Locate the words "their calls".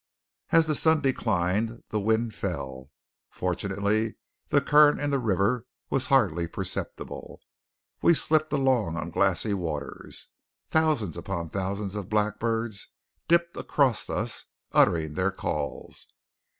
15.13-16.07